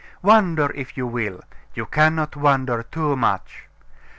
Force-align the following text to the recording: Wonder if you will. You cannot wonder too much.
Wonder 0.23 0.71
if 0.71 0.97
you 0.97 1.05
will. 1.05 1.43
You 1.75 1.85
cannot 1.85 2.35
wonder 2.35 2.81
too 2.81 3.15
much. 3.15 3.67